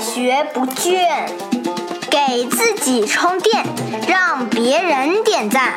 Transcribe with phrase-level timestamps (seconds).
[0.00, 1.28] 学不倦，
[2.08, 3.66] 给自己充电，
[4.06, 5.74] 让别人点赞。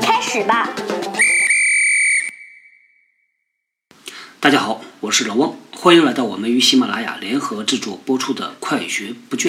[0.00, 0.70] 开始吧。
[4.38, 9.48] 大家好，我是老汪，欢迎来到我们与喜马拉雅联合制作播出的《快学不倦》。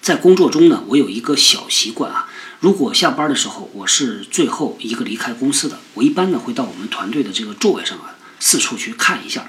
[0.00, 2.28] 在工作中呢，我有一个小习惯啊，
[2.58, 9.48] 如果下班的时候我是最后一个离开公司的，我一般呢会到我们团队的这个座位上啊，四处去看一下。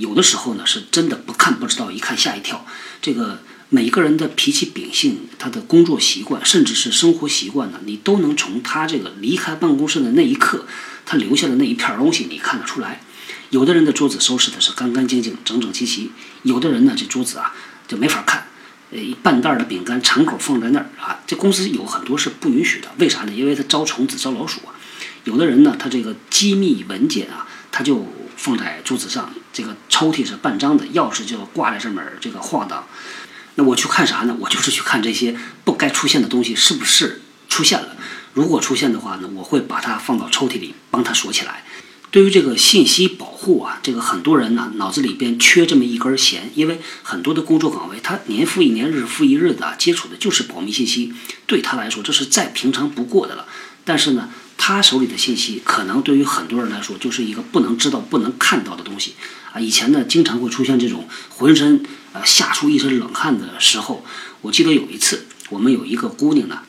[0.00, 2.64] 有的时候呢，是真的不看不知道，一看吓一跳。
[3.02, 10.64] 这个每个人的脾气秉性、他的工作习惯，甚至是生活习惯呢，你都能从他这个离开办公室的那一刻，
[11.04, 13.02] 他留下的那一片东西，你看得出来。
[13.50, 16.10] 有的人的桌子收拾的是干干净净、整整齐齐，
[16.44, 17.54] 有的人呢，这桌子啊
[17.86, 18.46] 就没法看，
[18.92, 21.20] 呃，半袋的饼干敞口放在那儿啊。
[21.26, 23.32] 这公司有很多是不允许的，为啥呢？
[23.32, 24.72] 因为它招虫子、招老鼠啊。
[25.24, 29.30] 有的人呢，他这个机密文件啊，他就放在桌子上，
[29.60, 32.86] 这个抽屉是半张的，钥匙就挂在上面这个晃荡。
[33.56, 34.34] 那我去看啥呢？
[34.40, 37.94] 我就是去看这些不该出现的东西是不是出现了。
[38.32, 41.62] 如果出现的话呢，我会把它放到抽屉里，帮他锁起来。
[42.10, 51.12] 对于这个信息保护啊，这个很多人呢脑子里边缺这么一根弦，因为很多的工作岗位，他年复一年、日复一日的接触的就是保密信息，
[51.46, 53.46] 对他来说这是再平常不过的了。
[53.84, 54.30] 但是呢，
[54.62, 59.14] 他手里的信息可能对于很多人来说就是一个不能知道、不能看到的东西
[59.54, 59.58] 啊。
[59.58, 64.04] 以前呢，经常会出现这种浑身呃吓出一身冷汗的时候。
[64.42, 66.60] 我记得有一次，我们有一个姑娘呢，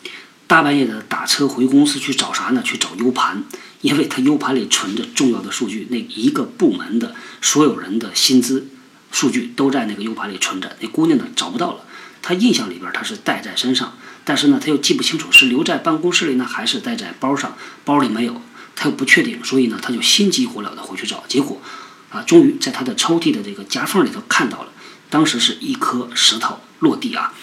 [0.47, 2.63] 大半夜的打车回公司去找啥呢？
[2.63, 3.43] 去找 U 盘。
[3.81, 8.67] 因为他 U 盘里存着重要的数据，那一个部门的所有人的薪资
[9.11, 10.77] 数据都在那个 U 盘里存着。
[10.79, 11.83] 那姑娘呢找不到了，
[12.21, 18.41] 她印象里边她是带在身上，但是呢他又记不清楚是留在办公室里呢还是带在包上，包里没有，
[18.75, 21.61] 他又不确定，所以呢他就心急火燎的回去找，结果
[22.09, 24.71] 啊终于在他的抽屉的这个夹缝里头看到了，
[25.09, 27.33] 当时是一颗石头落地啊，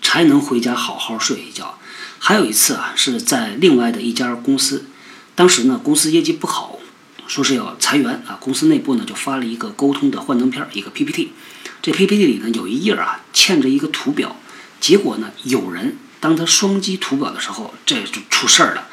[0.00, 1.78] 才能回家好好睡一觉。
[2.18, 4.86] 还有一次啊是在另外的一家公司。
[5.34, 6.78] 当时呢，公司业绩不好，
[7.26, 8.36] 说是要裁员啊。
[8.38, 11.32] 公司内部呢就发了一个沟通的幻灯片，一个 PPT。
[11.80, 14.36] 这 PPT 里呢有一页啊嵌着一个图表，
[14.78, 18.86] 结果呢有人当他双击图表的时候，这就出事儿了。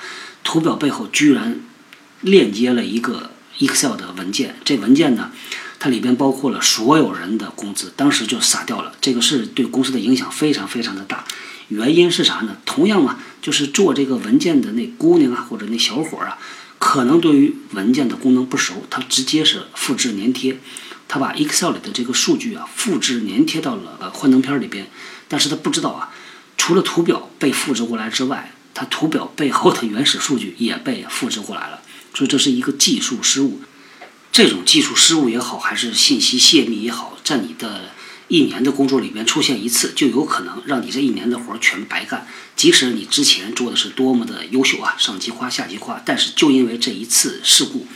[0.44, 1.62] 图表背后居然
[2.22, 3.30] 链接了一个
[3.60, 5.30] Excel 的文件，这文件呢
[5.78, 8.94] 它里边包括了所有人的工资，当时就傻掉了。
[9.00, 11.24] 这个是对公司的影响非常非常的大。
[11.68, 12.58] 原因是啥呢？
[12.66, 16.40] 同样嘛，就是做这个文件的那姑娘啊，或者那小伙啊，
[16.80, 20.58] 可能对于文件的功能不熟，他直接是复制粘贴，
[21.08, 24.90] 他把 Excel 里的这个数据啊复制粘贴到了幻灯片里边，
[25.28, 26.10] 但是他不知道啊，
[26.70, 31.82] 除了图表被复制过来之外，它图表背后的原始数据也被复制过来了，
[32.14, 33.60] 所以这是一个技术失误。
[34.32, 37.90] 这种技术失误也好，还是信息泄密也好，在你的。
[38.28, 42.28] 一年的工作里边出现一次，就有可能让你这一年的活儿全白干。
[42.56, 47.88] 即使你之前做的是多么的优秀啊，上级夸下级夸，但是就因为这一次事故，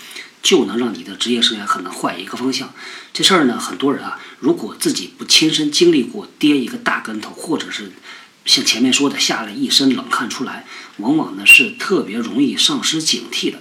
[0.41, 2.73] 就能让你的职业生涯可能换一个方向。
[3.13, 7.91] 这事儿呢，很多人啊，如果自己不亲身经历过跌一个大跟头，或者是
[8.45, 10.65] 像前面说的下了一身冷汗出来，
[10.97, 13.59] 往往呢是特别容易丧失警惕的。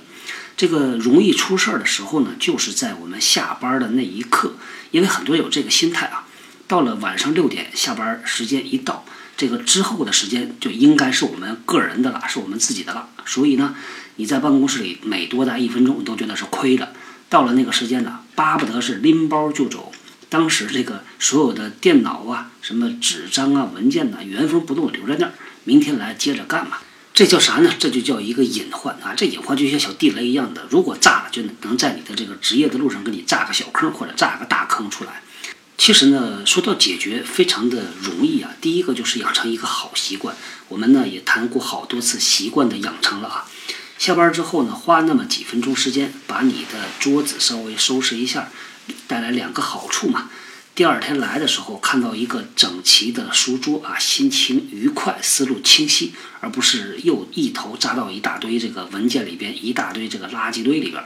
[0.57, 4.55] 这个容易出事儿的时候呢，就是在我们下班的那一刻，
[4.91, 6.27] 因为很多有这个心态啊。
[6.69, 9.05] 到了晚上六点下班时间一到，
[9.37, 13.09] 这个之后的时间就应该是我们个人的了，是我们自己的了。
[13.27, 13.75] 所以呢，
[14.17, 16.93] 你在办公室里每多待一分钟，都觉得是亏的。
[17.29, 19.93] 到了那个时间呢，巴不得是拎包就走。
[20.33, 25.33] 当时这个所有的电脑啊、什么纸张啊、文件呐，原封不动留在那儿，
[25.65, 26.79] 明天来接着干嘛？
[27.13, 27.71] 这叫啥呢？
[27.79, 29.13] 这就叫一个隐患啊！
[29.15, 35.23] 这隐患就像小地雷一样的，如果炸了，就能在你的这个职业的路上给你炸个小坑，或者炸个大坑出来。
[35.77, 38.53] 其实呢，说到解决，非常的容易啊。
[38.63, 40.35] 第一个就是养成一个好习惯。
[40.69, 43.45] 我们呢也谈过好多次习惯的养成了啊。
[44.03, 48.49] 下班之后呢，花那么几分钟时间，把你的桌子稍微收拾一下，
[49.07, 50.29] 带来两个好处嘛。
[50.75, 61.01] 第二天来的时候，看到一个整齐的书桌啊，心情愉快，思路清晰，而不是又一头扎到一大堆这个文件里边，一大堆这个垃圾堆里边。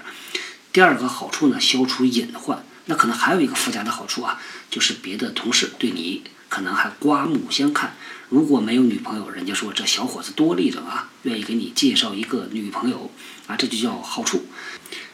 [0.72, 2.64] 第二个好处呢，消除隐患。
[2.86, 4.40] 那可能还有一个附加的好处啊，
[4.70, 7.94] 就是别的同事对你可能还刮目相看。
[8.28, 13.10] 如果没有女朋友，人家说这小伙子多立正啊，愿意给你介绍一个女朋友
[13.46, 14.46] 啊，这就叫好处。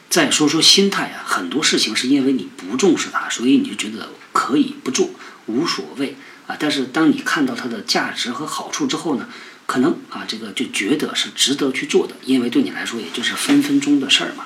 [0.09, 5.11] 再说说心态啊，很多事情是因为你不重视它，所以你就觉得可以不做，
[5.45, 6.15] 无所谓
[6.47, 6.57] 啊。
[6.59, 9.29] 但是当你看到它的价值和好处之后呢，
[9.67, 14.45] 可能啊这个就觉得是值得去做的，因为对你来说也就是分分钟的事儿嘛。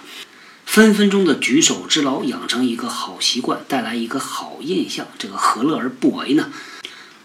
[0.66, 6.52] 分分钟的举手之劳，养成一个好习惯，带来一个好印象，这个何乐而不为呢？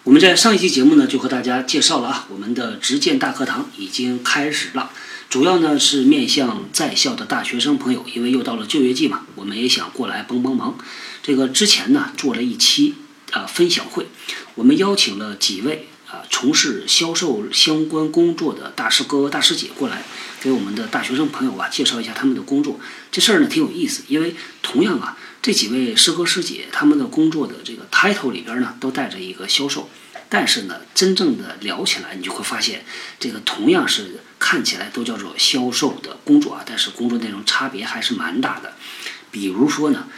[0.04, 4.90] 我们在上一期节目呢，就和大家介绍了啊，我们的执剑大课堂已经开始了，
[5.30, 10.76] 主要呢是面向在校的大学生朋友，因为又到了就业季嘛，我们也想过来帮帮忙。
[11.22, 12.96] 这个之前呢做了一期
[13.30, 14.08] 啊分享会，
[14.56, 15.86] 我们邀请了几位。
[16.12, 20.04] 啊，从事销售相关工作的大师哥、大师姐过来，
[20.42, 22.78] 给我们的大学生朋友啊介绍一下他们的工作。
[23.10, 29.88] 这事儿呢挺有意思，因为同样啊，这几位师哥师姐他们的工作的这个 title 里边呢都带着一个销售，
[30.28, 32.84] 但是呢，真正的聊起来，你就会发现，
[33.18, 38.74] 这个同样是看起来都叫做销售的工作啊，但是工作内容差别还是蛮大的。
[39.30, 40.08] 比如说呢，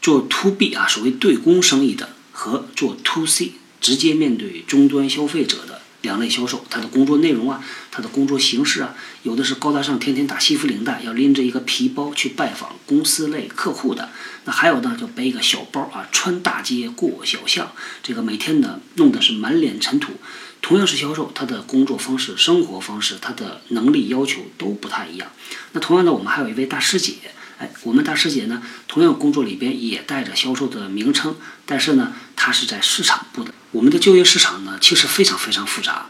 [0.00, 3.52] 做 to B 啊，所谓对公生意的和做 to C。
[3.88, 14.10] 直接面对终端消费者的两类销售，他的工作内容啊，他的工作形式啊，有的是高大上，天天打西服领带，要拎着一个皮包去拜访公司类客户的；
[14.44, 20.12] 那还有呢，就背一个小包啊，穿大街过小巷，这个每天呢弄的是满脸尘土。
[20.60, 25.30] 同样是销售，他的工作方式、生活方式，他的能力要求都不太一样。
[25.72, 27.14] 那同样的，我们还有一位大师姐。
[27.58, 31.34] 哎，我们大师姐呢，同样工作里边也带着销售的名称，
[31.66, 32.12] 但是呢，
[32.48, 33.52] 她是在市场部的。
[33.72, 36.06] 我们的就业市场呢，其实非常非常复杂。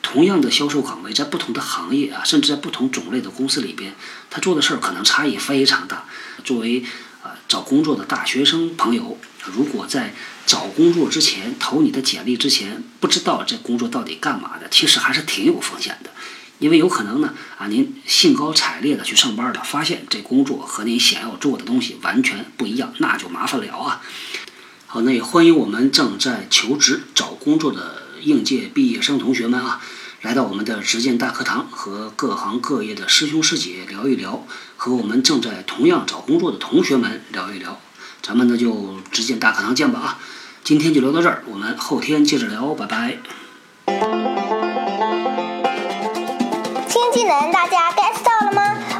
[0.00, 3.94] 同样的销售岗位，在不同的行业啊，甚至在不同种类的公司里边，
[4.30, 6.06] 他做的事儿可能差异非常大。
[6.44, 6.82] 作为
[7.22, 10.14] 啊找工作的大学生朋友，如果在
[10.46, 16.08] 找工作之前投你的简历之前，不知道这工作到底干嘛的，其实还是挺有风险的。
[16.58, 24.00] 因为有可能呢，啊，您兴高采烈的去上班了，发现这工作和您想要做的东西完全不一样，那就麻烦了啊。
[24.94, 29.80] 好，那也欢迎我们正在求职找工作的应届毕业生同学们啊，
[30.20, 34.46] 来到我们的执剑大课堂，和各行各业的师兄师姐聊一聊，
[34.76, 37.80] 和我们正在同样找工作的同学们聊一聊。
[38.20, 40.18] 咱们呢就执剑大课堂见吧啊！
[40.62, 43.16] 今天就聊到这儿，我们后天接着聊，拜拜。